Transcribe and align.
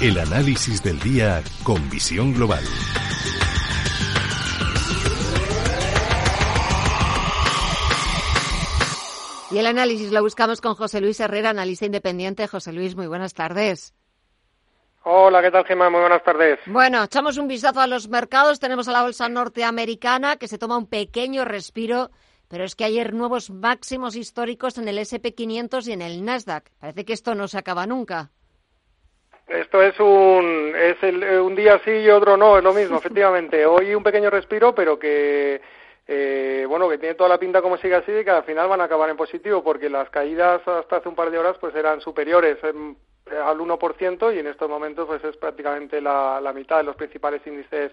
El 0.00 0.16
análisis 0.16 0.80
del 0.80 1.00
día 1.00 1.42
con 1.64 1.90
visión 1.90 2.32
global. 2.32 2.62
Y 9.50 9.58
el 9.58 9.66
análisis 9.66 10.12
lo 10.12 10.22
buscamos 10.22 10.60
con 10.60 10.76
José 10.76 11.00
Luis 11.00 11.18
Herrera, 11.18 11.50
analista 11.50 11.84
independiente. 11.84 12.46
José 12.46 12.72
Luis, 12.72 12.94
muy 12.94 13.08
buenas 13.08 13.34
tardes. 13.34 13.92
Hola, 15.02 15.42
¿qué 15.42 15.50
tal, 15.50 15.64
Gemma? 15.64 15.90
Muy 15.90 16.02
buenas 16.02 16.22
tardes. 16.22 16.60
Bueno, 16.66 17.02
echamos 17.02 17.36
un 17.36 17.48
vistazo 17.48 17.80
a 17.80 17.88
los 17.88 18.08
mercados. 18.08 18.60
Tenemos 18.60 18.86
a 18.86 18.92
la 18.92 19.02
bolsa 19.02 19.28
norteamericana 19.28 20.36
que 20.36 20.46
se 20.46 20.58
toma 20.58 20.78
un 20.78 20.86
pequeño 20.86 21.44
respiro, 21.44 22.12
pero 22.46 22.62
es 22.62 22.76
que 22.76 22.84
ayer 22.84 23.14
nuevos 23.14 23.50
máximos 23.50 24.14
históricos 24.14 24.78
en 24.78 24.86
el 24.86 24.98
SP500 24.98 25.88
y 25.88 25.92
en 25.92 26.02
el 26.02 26.24
Nasdaq. 26.24 26.70
Parece 26.78 27.04
que 27.04 27.14
esto 27.14 27.34
no 27.34 27.48
se 27.48 27.58
acaba 27.58 27.84
nunca. 27.84 28.30
Esto 29.48 29.82
es 29.82 29.98
un 29.98 30.74
es 30.76 31.02
el, 31.02 31.24
un 31.40 31.54
día 31.54 31.80
sí 31.84 31.90
y 31.90 32.10
otro 32.10 32.36
no, 32.36 32.58
es 32.58 32.64
lo 32.64 32.74
mismo, 32.74 32.98
efectivamente. 32.98 33.64
Hoy 33.66 33.94
un 33.94 34.02
pequeño 34.02 34.30
respiro, 34.30 34.74
pero 34.74 34.98
que 34.98 35.60
eh, 36.06 36.64
bueno, 36.68 36.88
que 36.88 36.98
tiene 36.98 37.14
toda 37.14 37.28
la 37.28 37.38
pinta 37.38 37.60
como 37.60 37.76
sigue 37.76 37.94
así 37.94 38.12
y 38.12 38.24
que 38.24 38.30
al 38.30 38.44
final 38.44 38.68
van 38.68 38.80
a 38.80 38.84
acabar 38.84 39.10
en 39.10 39.16
positivo, 39.16 39.62
porque 39.62 39.90
las 39.90 40.08
caídas 40.10 40.66
hasta 40.66 40.96
hace 40.96 41.08
un 41.08 41.14
par 41.14 41.30
de 41.30 41.38
horas 41.38 41.56
pues 41.60 41.74
eran 41.74 42.00
superiores 42.00 42.58
al 42.64 43.58
1% 43.58 44.34
y 44.34 44.38
en 44.38 44.46
estos 44.46 44.70
momentos 44.70 45.06
pues 45.06 45.22
es 45.24 45.36
prácticamente 45.36 46.00
la, 46.00 46.40
la 46.42 46.52
mitad 46.52 46.78
de 46.78 46.84
los 46.84 46.96
principales 46.96 47.46
índices 47.46 47.92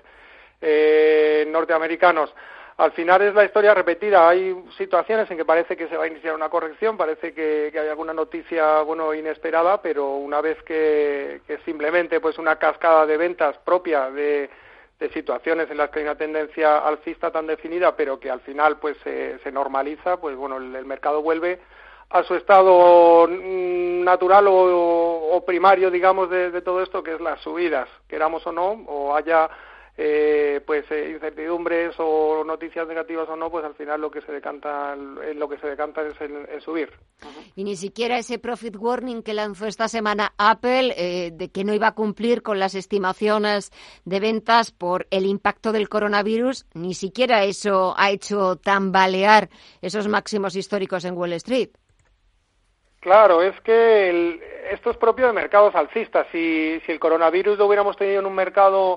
eh, 0.61 1.45
norteamericanos 1.49 2.33
al 2.77 2.91
final 2.91 3.21
es 3.21 3.33
la 3.33 3.45
historia 3.45 3.73
repetida. 3.73 4.27
Hay 4.27 4.53
situaciones 4.77 5.29
en 5.31 5.37
que 5.37 5.45
parece 5.45 5.77
que 5.77 5.87
se 5.87 5.95
va 5.95 6.05
a 6.05 6.07
iniciar 6.07 6.35
una 6.35 6.49
corrección, 6.49 6.97
parece 6.97 7.33
que, 7.33 7.71
hay 7.73 7.87
alguna 7.87 8.13
noticia 8.13 8.81
bueno 8.81 9.13
inesperada, 9.13 9.81
pero 9.81 10.15
una 10.15 10.41
vez 10.41 10.61
que, 10.63 11.41
simplemente 11.63 12.19
pues 12.19 12.37
una 12.37 12.57
cascada 12.57 13.05
de 13.05 13.17
ventas 13.17 13.57
propia 13.59 14.09
de, 14.11 14.49
situaciones 15.13 15.69
en 15.69 15.77
las 15.77 15.91
que 15.91 15.99
hay 15.99 16.05
una 16.05 16.15
tendencia 16.15 16.79
alcista 16.79 17.31
tan 17.31 17.45
definida, 17.45 17.95
pero 17.95 18.19
que 18.19 18.31
al 18.31 18.41
final 18.41 18.77
pues 18.77 18.97
se, 19.03 19.51
normaliza, 19.51 20.17
pues 20.17 20.35
bueno 20.35 20.57
el, 20.57 20.85
mercado 20.85 21.21
vuelve 21.21 21.59
a 22.09 22.23
su 22.23 22.33
estado 22.33 23.27
mm, 23.27 24.03
natural 24.03 24.45
o, 24.49 25.43
primario, 25.45 25.91
digamos, 25.91 26.29
de, 26.29 26.49
de 26.49 26.61
todo 26.61 26.81
esto, 26.81 27.03
que 27.03 27.13
es 27.13 27.21
las 27.21 27.39
subidas, 27.41 27.87
queramos 28.07 28.45
o 28.47 28.51
no, 28.51 28.83
o 28.87 29.15
haya 29.15 29.49
eh, 29.97 30.61
pues 30.65 30.89
eh, 30.91 31.11
incertidumbres 31.11 31.95
o 31.99 32.43
noticias 32.43 32.85
negativas 32.85 33.29
o 33.29 33.35
no, 33.37 33.49
pues 33.49 33.63
al 33.63 33.75
final 33.75 34.01
lo 34.01 34.11
que 34.11 34.21
se 34.21 34.31
decanta, 34.31 34.93
en 34.93 35.39
lo 35.39 35.47
que 35.47 35.57
se 35.57 35.67
decanta 35.67 36.01
es 36.01 36.19
el, 36.19 36.61
subir. 36.61 36.91
Y 37.55 37.63
ni 37.63 37.77
siquiera 37.77 38.17
ese 38.17 38.37
profit 38.37 38.75
warning 38.77 39.23
que 39.23 39.33
lanzó 39.33 39.67
esta 39.67 39.87
semana 39.87 40.33
Apple 40.37 40.93
eh, 40.97 41.31
de 41.31 41.49
que 41.49 41.63
no 41.63 41.73
iba 41.73 41.87
a 41.87 41.95
cumplir 41.95 42.41
con 42.41 42.59
las 42.59 42.75
estimaciones 42.75 43.71
de 44.03 44.19
ventas 44.19 44.71
por 44.71 45.07
el 45.11 45.25
impacto 45.25 45.71
del 45.71 45.87
coronavirus, 45.87 46.65
ni 46.73 46.93
siquiera 46.93 47.45
eso 47.45 47.93
ha 47.97 48.11
hecho 48.11 48.57
tambalear 48.57 49.47
esos 49.81 50.09
máximos 50.09 50.57
históricos 50.57 51.05
en 51.05 51.17
Wall 51.17 51.33
Street. 51.33 51.69
Claro, 52.99 53.43
es 53.43 53.59
que 53.61 54.41
esto 54.71 54.89
es 54.89 54.97
propio 54.97 55.27
de 55.27 55.33
mercados 55.33 55.75
alcistas. 55.75 56.27
Si, 56.31 56.81
si 56.85 56.91
el 56.91 56.99
coronavirus 56.99 57.57
lo 57.57 57.67
hubiéramos 57.67 57.95
tenido 57.95 58.19
en 58.19 58.25
un 58.25 58.33
mercado 58.33 58.95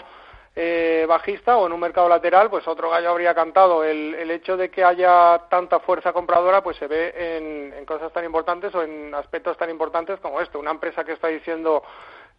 eh, 0.56 1.06
bajista 1.08 1.56
o 1.56 1.66
en 1.66 1.72
un 1.72 1.80
mercado 1.80 2.08
lateral, 2.08 2.50
pues 2.50 2.66
otro 2.66 2.90
gallo 2.90 3.10
habría 3.10 3.34
cantado. 3.34 3.84
El, 3.84 4.14
el 4.14 4.30
hecho 4.30 4.56
de 4.56 4.70
que 4.70 4.84
haya 4.84 5.42
tanta 5.48 5.80
fuerza 5.80 6.12
compradora, 6.12 6.62
pues 6.62 6.76
se 6.78 6.86
ve 6.86 7.14
en, 7.16 7.84
cosas 7.86 8.12
tan 8.12 8.24
importantes 8.24 8.74
o 8.74 8.82
en 8.82 9.14
aspectos 9.14 9.56
tan 9.56 9.70
importantes 9.70 10.20
como 10.20 10.40
esto. 10.40 10.58
Una 10.58 10.72
empresa 10.72 11.04
que 11.04 11.12
está 11.12 11.28
diciendo 11.28 11.82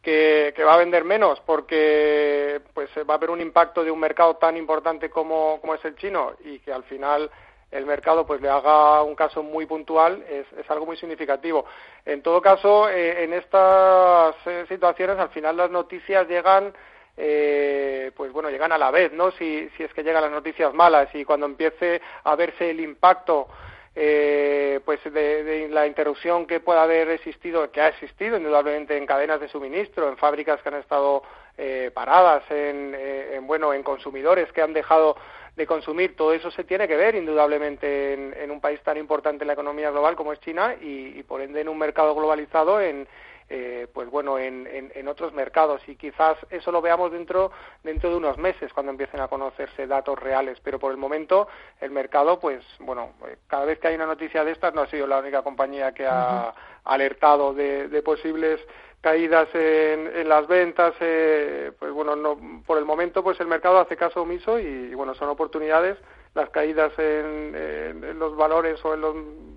que, 0.02 0.54
que 0.56 0.64
va 0.64 0.74
a 0.74 0.78
vender 0.78 1.04
menos 1.06 1.40
porque 1.46 2.62
pues 2.74 2.90
va 3.10 3.14
a 3.14 3.18
haber 3.18 3.30
un 3.30 3.42
impacto 3.42 3.84
de 3.84 3.92
un 3.92 4.00
mercado 4.00 4.36
tan 4.36 4.58
importante 4.58 5.10
como, 5.10 5.60
como 5.62 5.76
es 5.76 5.84
el 5.86 5.96
chino 5.96 6.34
y 6.44 6.60
que 6.60 6.72
al 6.72 6.84
final 6.84 7.30
el 7.72 7.86
mercado 7.86 8.26
pues 8.26 8.42
le 8.42 8.50
haga 8.50 9.04
un 9.04 9.16
caso 9.16 9.44
muy 9.44 9.66
puntual 9.66 10.24
es, 10.28 10.46
es 10.58 10.70
algo 10.72 10.86
muy 10.86 10.98
significativo. 10.98 11.66
En 12.06 12.22
todo 12.22 12.42
caso, 12.42 12.90
eh, 12.90 13.24
en 13.24 13.34
estas 13.34 14.36
eh, 14.46 14.66
situaciones 14.68 15.18
al 15.20 15.30
final 15.30 15.58
las 15.58 15.70
noticias 15.70 16.28
llegan 16.28 16.74
eh, 17.22 18.12
pues 18.16 18.32
bueno, 18.32 18.50
llegan 18.50 18.72
a 18.72 18.78
la 18.78 18.92
vez, 18.92 19.12
¿no? 19.12 19.32
Si, 19.32 19.70
si 19.76 19.84
es 19.84 19.94
que 19.94 20.04
llegan 20.04 20.22
las 20.22 20.32
noticias 20.32 20.74
malas 20.74 21.14
y 21.14 21.26
cuando 21.26 21.48
empiece 21.48 22.02
a 22.24 22.34
verse 22.38 22.70
el 22.70 22.80
impacto 22.80 23.50
eh, 23.94 24.80
pues 24.86 25.04
de, 25.04 25.68
la 25.70 25.86
interrupción 25.86 26.48
que 26.48 26.62
pueda 26.62 26.84
haber 26.84 27.10
existido, 27.10 27.70
que 27.72 27.82
ha 27.82 27.90
existido 27.90 28.38
indudablemente 28.38 28.96
en 28.96 29.06
cadenas 29.06 29.42
de 29.42 29.50
suministro, 29.50 30.08
en 30.08 30.16
fábricas 30.16 30.62
que 30.62 30.70
han 30.70 30.76
estado 30.76 31.22
eh, 31.58 31.92
paradas, 31.94 32.44
en, 32.52 32.96
en, 32.96 33.46
bueno, 33.46 33.74
en 33.74 33.84
consumidores 33.84 34.50
que 34.54 34.62
han 34.62 34.72
dejado 34.72 35.18
de 35.58 35.68
consumir, 35.68 36.16
todo 36.16 36.32
eso 36.32 36.50
se 36.52 36.64
tiene 36.64 36.88
que 36.88 36.96
ver 36.96 37.16
indudablemente 37.16 38.14
en, 38.14 38.50
un 38.50 38.62
país 38.62 38.80
tan 38.82 38.96
importante 38.96 39.44
en 39.44 39.48
la 39.48 39.54
economía 39.54 39.92
global 39.92 40.16
como 40.16 40.32
es 40.32 40.40
China 40.40 40.74
y 40.80 41.22
por 41.24 41.42
ende 41.42 41.60
en 41.60 41.68
un 41.68 41.78
mercado 41.78 42.16
globalizado 42.16 42.80
en 42.80 43.06
eh, 43.52 43.88
pues 43.92 44.10
bueno, 44.10 44.38
en, 44.38 44.68
en, 44.70 45.08
otros 45.08 45.34
mercados. 45.34 45.82
Y 45.88 45.96
quizás 45.96 46.38
eso 46.52 46.72
lo 46.72 46.82
veamos 46.82 47.12
dentro, 47.12 47.52
dentro 47.84 48.12
de 48.12 48.16
unos 48.16 48.38
meses 48.38 48.72
cuando 48.74 48.92
empiecen 48.92 49.22
a 49.22 49.28
conocerse 49.28 49.88
datos 49.88 50.20
reales, 50.20 50.60
pero 50.64 50.78
por 50.78 50.92
el 50.92 50.98
momento 50.98 51.48
el 51.82 51.90
mercado, 51.90 52.40
pues 52.40 52.64
bueno, 52.80 53.14
eh, 53.28 53.38
cada 53.48 53.66
vez 53.66 53.80
que 53.80 53.88
hay 53.88 53.96
una 53.96 54.06
noticia 54.06 54.44
de 54.44 54.52
estas 54.52 54.76
no 54.76 54.82
ha 54.82 54.88
sido 54.88 55.08
la 55.08 55.18
única 55.18 55.42
compañía 55.42 55.94
que 55.94 56.06
ha 56.06 56.54
alertado 56.84 57.54
de, 57.54 58.02
posibles 58.04 58.60
caídas 59.02 59.48
en, 59.54 60.30
las 60.30 60.48
ventas, 60.48 60.94
eh, 61.00 61.72
pues 61.80 61.92
bueno, 61.92 62.16
no, 62.16 62.64
por 62.68 62.78
el 62.78 62.86
momento 62.86 63.24
pues 63.24 63.40
el 63.40 63.48
mercado 63.48 63.80
hace 63.80 63.98
caso 63.98 64.22
omiso 64.22 64.60
y, 64.60 64.94
bueno, 64.94 65.16
son 65.16 65.30
oportunidades 65.30 65.98
las 66.36 66.50
caídas 66.52 66.92
en, 67.00 67.56
en, 67.56 68.20
los 68.20 68.36
valores 68.36 68.84
o 68.86 68.94
en 68.94 69.02
los, 69.02 69.16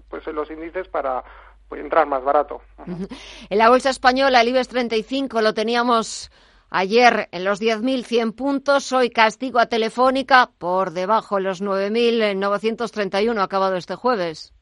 pues 0.08 0.26
en 0.26 0.34
los 0.34 0.50
índices 0.50 0.88
para 0.88 1.22
entrar 1.80 2.06
más 2.06 2.22
barato. 2.22 2.60
En 3.48 3.58
la 3.58 3.68
bolsa 3.68 3.90
española, 3.90 4.40
el 4.40 4.48
IBEX 4.48 4.68
35 4.68 5.40
lo 5.40 5.54
teníamos 5.54 6.30
ayer 6.70 7.28
en 7.32 7.44
los 7.44 7.60
10.100 7.60 8.34
puntos, 8.34 8.92
hoy 8.92 9.10
castigo 9.10 9.58
a 9.58 9.66
Telefónica 9.66 10.50
por 10.58 10.92
debajo 10.92 11.36
de 11.36 11.42
los 11.42 11.62
9.931 11.62 13.42
acabado 13.42 13.76
este 13.76 13.94
jueves. 13.94 14.54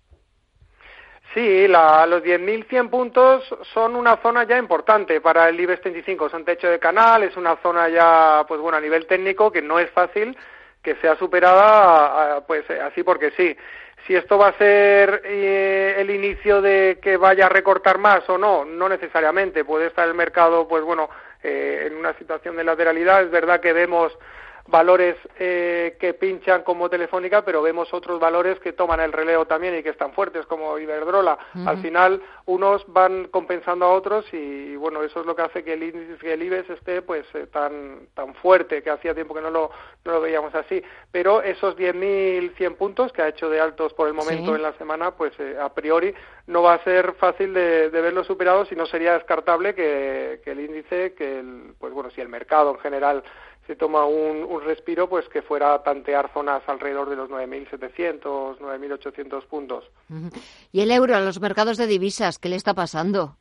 Sí, 1.32 1.68
la, 1.68 2.06
los 2.06 2.24
10.100 2.24 2.90
puntos 2.90 3.44
son 3.72 3.94
una 3.94 4.16
zona 4.16 4.42
ya 4.44 4.58
importante 4.58 5.20
para 5.20 5.48
el 5.48 5.60
IBEX 5.60 5.82
35. 5.82 6.28
Son 6.28 6.44
techo 6.44 6.66
de 6.66 6.80
canal, 6.80 7.22
es 7.22 7.36
una 7.36 7.56
zona 7.62 7.88
ya, 7.88 8.44
pues 8.48 8.60
bueno, 8.60 8.78
a 8.78 8.80
nivel 8.80 9.06
técnico 9.06 9.52
que 9.52 9.62
no 9.62 9.78
es 9.78 9.88
fácil 9.90 10.36
que 10.82 10.96
sea 10.96 11.16
superada, 11.16 12.40
pues 12.46 12.64
así 12.70 13.02
porque 13.02 13.30
sí 13.36 13.56
si 14.06 14.14
esto 14.14 14.38
va 14.38 14.48
a 14.48 14.58
ser 14.58 15.22
eh, 15.24 15.96
el 15.98 16.10
inicio 16.10 16.60
de 16.60 16.98
que 17.02 17.16
vaya 17.16 17.46
a 17.46 17.48
recortar 17.48 17.98
más 17.98 18.28
o 18.28 18.38
no, 18.38 18.64
no 18.64 18.88
necesariamente. 18.88 19.64
Puede 19.64 19.86
estar 19.86 20.06
el 20.06 20.14
mercado, 20.14 20.66
pues 20.68 20.82
bueno, 20.82 21.08
eh, 21.42 21.86
en 21.86 21.96
una 21.96 22.12
situación 22.14 22.56
de 22.56 22.64
lateralidad. 22.64 23.22
Es 23.22 23.30
verdad 23.30 23.60
que 23.60 23.72
vemos 23.72 24.16
valores 24.70 25.16
eh, 25.38 25.96
que 26.00 26.14
pinchan 26.14 26.62
como 26.62 26.88
Telefónica, 26.88 27.44
pero 27.44 27.62
vemos 27.62 27.92
otros 27.92 28.20
valores 28.20 28.58
que 28.60 28.72
toman 28.72 29.00
el 29.00 29.12
relevo 29.12 29.46
también 29.46 29.76
y 29.76 29.82
que 29.82 29.90
están 29.90 30.12
fuertes, 30.12 30.46
como 30.46 30.78
Iberdrola. 30.78 31.38
Al 31.66 31.78
final, 31.78 32.22
unos 32.46 32.84
van 32.88 33.28
compensando 33.28 33.86
a 33.86 33.92
otros 33.92 34.24
y, 34.32 34.76
bueno, 34.76 35.02
eso 35.02 35.20
es 35.20 35.26
lo 35.26 35.36
que 35.36 35.42
hace 35.42 35.64
que 35.64 35.74
el 35.74 35.82
índice, 35.82 36.18
que 36.18 36.32
el 36.32 36.42
IBEX 36.42 36.70
esté 36.70 37.02
pues 37.02 37.24
eh, 37.34 37.46
tan 37.52 38.08
tan 38.14 38.34
fuerte, 38.34 38.82
que 38.82 38.90
hacía 38.90 39.14
tiempo 39.14 39.34
que 39.34 39.40
no 39.40 39.50
lo, 39.50 39.70
no 40.04 40.12
lo 40.12 40.20
veíamos 40.20 40.54
así. 40.54 40.82
Pero 41.10 41.42
esos 41.42 41.76
10.100 41.76 42.76
puntos 42.76 43.12
que 43.12 43.22
ha 43.22 43.28
hecho 43.28 43.50
de 43.50 43.60
altos 43.60 43.92
por 43.94 44.08
el 44.08 44.14
momento 44.14 44.54
en 44.54 44.62
la 44.62 44.72
semana, 44.74 45.12
pues 45.12 45.32
eh, 45.38 45.56
a 45.60 45.72
priori 45.72 46.14
no 46.46 46.62
va 46.62 46.74
a 46.74 46.84
ser 46.84 47.14
fácil 47.14 47.54
de, 47.54 47.90
de 47.90 48.00
verlos 48.00 48.26
superados 48.26 48.70
y 48.72 48.76
no 48.76 48.86
sería 48.86 49.14
descartable 49.14 49.74
que, 49.74 50.40
que 50.44 50.52
el 50.52 50.60
índice, 50.60 51.14
que 51.14 51.40
el, 51.40 51.74
pues 51.78 51.92
bueno, 51.92 52.10
si 52.10 52.20
el 52.20 52.28
mercado 52.28 52.72
en 52.72 52.78
general 52.78 53.22
se 53.66 53.76
toma 53.76 54.04
un, 54.04 54.42
un, 54.42 54.62
respiro, 54.62 55.08
pues 55.08 55.28
que 55.28 55.42
fuera 55.42 55.74
a 55.74 55.82
tantear 55.82 56.32
zonas 56.32 56.62
alrededor 56.66 57.08
de 57.08 57.16
los 57.16 57.30
9.700, 57.30 58.58
9.800 58.58 59.46
puntos. 59.46 59.84
¿Y 60.72 60.80
el 60.80 60.90
euro 60.90 61.16
en 61.16 61.24
los 61.24 61.40
mercados 61.40 61.76
de 61.76 61.86
divisas? 61.86 62.38
¿Qué 62.38 62.48
le 62.48 62.56
está 62.56 62.74
pasando? 62.74 63.36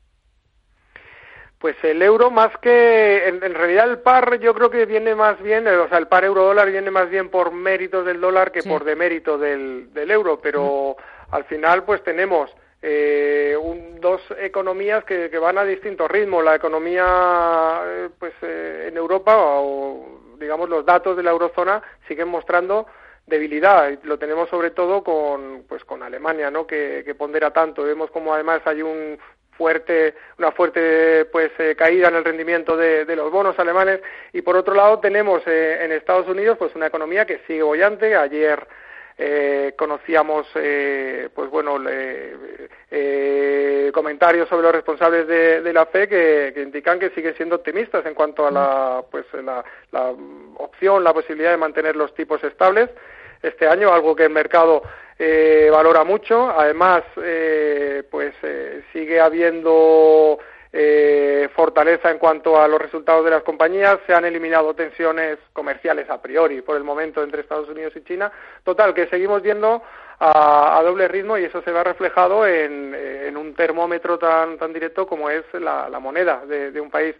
Pues 1.58 1.76
el 1.82 2.00
euro 2.00 2.30
más 2.30 2.56
que, 2.58 3.28
en, 3.28 3.40
realidad 3.40 3.90
el 3.90 3.98
par 3.98 4.40
yo 4.40 4.54
creo 4.54 4.70
que 4.70 4.86
viene 4.86 5.14
más 5.14 5.38
bien, 5.42 5.66
o 5.66 5.88
sea, 5.88 5.98
el 5.98 6.06
par 6.06 6.24
euro-dólar 6.24 6.70
viene 6.70 6.90
más 6.90 7.10
bien 7.10 7.28
por 7.28 7.52
méritos 7.52 8.06
del 8.06 8.18
dólar 8.18 8.50
que 8.50 8.62
por 8.62 8.82
demérito 8.82 9.36
del, 9.36 9.92
del 9.92 10.10
euro, 10.10 10.40
pero 10.40 10.96
al 11.30 11.44
final 11.44 11.84
pues 11.84 12.02
tenemos 12.02 12.50
eh, 12.82 13.54
un, 13.60 14.00
dos 14.00 14.22
economías 14.38 15.04
que, 15.04 15.28
que, 15.28 15.38
van 15.38 15.58
a 15.58 15.64
distinto 15.64 16.08
ritmo. 16.08 16.40
La 16.40 16.54
economía 16.54 17.82
eh, 17.84 18.08
pues 18.18 18.32
eh, 18.40 18.86
en 18.88 18.96
Europa 18.96 19.36
o 19.36 19.89
digamos 20.40 20.68
los 20.68 20.84
datos 20.84 21.16
de 21.16 21.22
la 21.22 21.30
eurozona 21.30 21.82
siguen 22.08 22.28
mostrando 22.28 22.86
debilidad. 23.26 23.90
Lo 24.02 24.18
tenemos 24.18 24.48
sobre 24.48 24.70
todo 24.70 25.04
con 25.04 25.64
pues 25.68 25.84
con 25.84 26.02
Alemania 26.02 26.50
no 26.50 26.66
que, 26.66 27.14
pondera 27.16 27.52
tanto. 27.52 27.84
Vemos 27.84 28.10
como 28.10 28.34
además 28.34 28.60
hay 28.64 28.82
un 28.82 29.18
fuerte, 29.52 30.14
una 30.38 30.52
fuerte 30.52 31.26
pues 31.26 31.50
eh, 31.58 31.74
caída 31.76 32.08
en 32.08 32.16
el 32.16 32.24
rendimiento 32.24 32.76
de, 32.76 33.04
los 33.14 33.30
bonos 33.30 33.58
alemanes. 33.58 34.00
Y 34.32 34.42
por 34.42 34.56
otro 34.56 34.74
lado 34.74 34.98
tenemos 34.98 35.42
eh, 35.46 35.84
en 35.84 35.92
Estados 35.92 36.26
Unidos 36.28 36.58
pues 36.58 36.74
una 36.74 36.86
economía 36.86 37.26
que 37.26 37.40
sigue 37.46 37.62
bollante. 37.62 38.16
Ayer 38.16 38.66
eh, 39.22 39.74
conocíamos 39.76 40.46
pues 40.52 41.50
bueno 41.50 41.76
comentarios 43.92 44.48
sobre 44.48 44.62
los 44.62 44.72
responsables 44.72 45.26
de, 45.28 45.72
la 45.72 45.84
fe 45.86 46.08
que, 46.08 46.54
indican 46.56 46.98
que 46.98 47.10
siguen 47.10 47.36
siendo 47.36 47.56
optimistas 47.56 48.06
en 48.06 48.14
cuanto 48.14 48.46
a 48.46 48.50
la 48.50 49.02
pues 49.10 49.26
la, 49.44 49.62
la 49.92 50.14
opción 50.56 51.04
la 51.04 51.12
posibilidad 51.12 51.50
de 51.50 51.56
mantener 51.58 51.96
los 51.96 52.14
tipos 52.14 52.42
estables 52.42 52.88
este 53.42 53.68
año 53.68 53.92
algo 53.92 54.16
que 54.16 54.24
el 54.24 54.30
mercado 54.30 54.82
eh, 55.22 55.68
valora 55.70 56.02
mucho. 56.02 56.48
Además, 56.50 57.02
eh, 57.22 58.02
pues 58.10 58.34
eh, 58.42 58.82
sigue 58.90 59.20
habiendo 59.20 60.38
fortaleza 61.54 62.10
en 62.10 62.18
cuanto 62.18 62.60
a 62.60 62.68
los 62.68 62.80
resultados 62.80 63.24
de 63.24 63.30
las 63.32 63.42
compañías. 63.42 63.98
Se 64.06 64.14
han 64.14 64.24
eliminado 64.24 64.74
tensiones 64.74 65.38
comerciales 65.52 66.08
a 66.08 66.22
priori 66.22 66.62
por 66.62 66.76
el 66.76 66.84
momento 66.84 67.22
entre 67.22 67.40
Estados 67.40 67.68
Unidos 67.68 67.92
y 67.96 68.04
China. 68.04 68.30
Total, 68.62 68.94
que 68.94 69.08
seguimos 69.08 69.42
viendo 69.42 69.82
a, 70.20 70.80
doble 70.84 71.08
ritmo 71.08 71.38
y 71.38 71.44
eso 71.44 71.62
se 71.62 71.72
va 71.72 71.82
reflejado 71.82 72.46
en, 72.46 73.36
un 73.36 73.54
termómetro 73.54 74.18
tan, 74.18 74.58
tan 74.58 74.72
directo 74.72 75.06
como 75.06 75.30
es 75.30 75.44
la, 75.54 75.88
moneda 76.00 76.44
de, 76.46 76.80
un 76.80 76.90
país. 76.90 77.14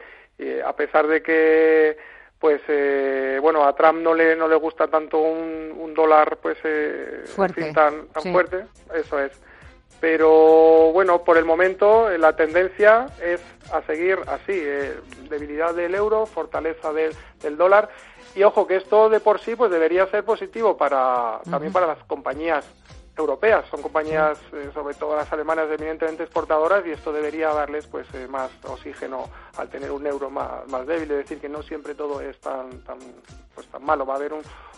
a 0.64 0.74
pesar 0.74 1.06
de 1.06 1.22
que 1.22 1.96
pues 2.38 2.62
eh, 2.68 3.38
bueno 3.40 3.64
a 3.66 3.74
Trump 3.74 4.00
no 4.00 4.14
le 4.14 4.34
no 4.34 4.48
le 4.48 4.56
gusta 4.56 4.88
tanto 4.88 5.18
un, 5.18 5.74
un 5.76 5.92
dólar 5.92 6.38
pues 6.38 6.56
eh, 6.64 7.24
tan, 7.74 8.08
tan 8.08 8.32
fuerte 8.32 8.64
eso 8.94 9.20
es 9.20 9.38
pero 10.00 10.92
bueno 10.92 11.22
por 11.22 11.36
el 11.36 11.44
momento 11.44 12.10
eh, 12.10 12.18
la 12.18 12.34
tendencia 12.34 13.06
es 13.22 13.40
a 13.70 13.82
seguir 13.82 14.18
así 14.26 14.52
eh, 14.52 14.94
debilidad 15.28 15.74
del 15.74 15.94
euro 15.94 16.26
fortaleza 16.26 16.92
del, 16.92 17.14
del 17.42 17.56
dólar. 17.56 17.90
Y 18.34 18.44
ojo 18.44 18.66
que 18.66 18.76
esto 18.76 19.08
de 19.08 19.20
por 19.20 19.40
sí 19.40 19.56
pues 19.56 19.70
debería 19.70 20.06
ser 20.06 20.24
positivo 20.24 20.76
para 20.76 21.40
también 21.50 21.72
para 21.72 21.86
las 21.86 21.98
compañías 22.04 22.64
europeas. 23.20 23.64
Son 23.70 23.82
compañías, 23.82 24.38
eh, 24.52 24.70
sobre 24.74 24.94
todo 24.94 25.16
las 25.16 25.32
alemanas, 25.32 25.68
eminentemente 25.70 26.24
exportadoras 26.24 26.84
y 26.86 26.90
esto 26.90 27.12
debería 27.12 27.52
darles 27.52 27.86
pues 27.86 28.06
eh, 28.14 28.26
más 28.28 28.50
oxígeno 28.64 29.28
al 29.60 29.68
tener 29.68 29.90
un 29.90 30.06
euro 30.06 30.30
más, 30.30 30.66
más 30.68 30.86
débil. 30.86 31.10
Es 31.12 31.18
decir, 31.18 31.38
que 31.38 31.48
no 31.48 31.62
siempre 31.62 31.94
todo 31.94 32.20
es 32.20 32.38
tan, 32.40 32.70
tan, 32.84 32.98
pues, 33.54 33.66
tan 33.68 33.84
malo. 33.84 34.06
Va 34.06 34.14
a 34.14 34.16
haber 34.16 34.32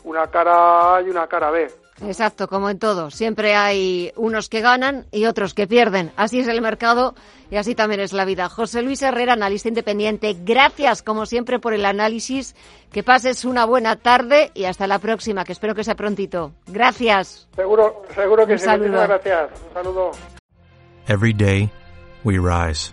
una 0.05 0.26
cara 0.29 0.96
A 0.96 1.02
y 1.02 1.08
una 1.08 1.26
cara 1.26 1.50
B. 1.50 1.69
Exacto, 2.00 2.49
como 2.49 2.69
en 2.69 2.79
todo. 2.79 3.11
Siempre 3.11 3.55
hay 3.55 4.12
unos 4.17 4.49
que 4.49 4.61
ganan 4.61 5.06
y 5.12 5.26
otros 5.26 5.55
que 5.55 5.67
pierden. 5.67 6.12
Así 6.17 6.40
es 6.40 6.49
el 6.49 6.61
mercado 6.61 7.14
y 7.50 7.56
así 7.56 7.75
también 7.75 8.00
es 8.00 8.12
la 8.12 8.25
vida. 8.25 8.49
José 8.49 8.82
Luis 8.82 9.02
Herrera, 9.02 9.34
analista 9.34 9.69
independiente, 9.69 10.37
gracias 10.40 11.02
como 11.02 11.26
siempre 11.26 11.61
por 11.61 11.75
el 11.75 11.84
análisis. 11.84 12.56
Que 12.90 13.02
pases 13.02 13.44
una 13.44 13.64
buena 13.64 13.96
tarde 13.96 14.50
y 14.55 14.64
hasta 14.64 14.87
la 14.87 14.99
próxima, 14.99 15.44
que 15.44 15.52
espero 15.52 15.75
que 15.75 15.84
sea 15.84 15.94
prontito. 15.94 16.52
Gracias. 16.67 17.49
Seguro, 17.55 18.02
seguro 18.14 18.46
que 18.46 18.58
sí. 18.58 18.67
Gracias. 18.67 19.50
Un 19.69 19.75
saludo. 19.75 20.11
Every 21.08 21.32
day 21.32 21.70
we 22.25 22.38
rise, 22.38 22.93